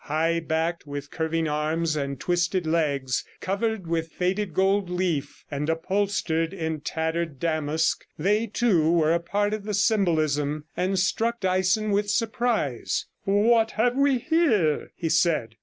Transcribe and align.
High 0.05 0.39
backed, 0.39 0.87
with 0.87 1.11
curving 1.11 1.47
arms 1.47 1.95
and 1.95 2.19
twisted 2.19 2.65
legs, 2.65 3.23
covered 3.39 3.85
with 3.85 4.11
faded 4.11 4.51
gold 4.55 4.89
leaf, 4.89 5.45
and 5.51 5.69
upholstered 5.69 6.55
in 6.55 6.79
tattered 6.81 7.39
damask, 7.39 8.03
they 8.17 8.47
too 8.47 8.91
were 8.91 9.13
a 9.13 9.19
part 9.19 9.53
of 9.53 9.63
the 9.63 9.75
symbolism, 9.75 10.65
and 10.75 10.97
struck 10.97 11.39
Dyson 11.41 11.91
with 11.91 12.09
surprise. 12.09 13.05
'What 13.25 13.73
have 13.77 13.95
we 13.95 14.17
here?' 14.17 14.89
he 14.95 15.07
said. 15.07 15.53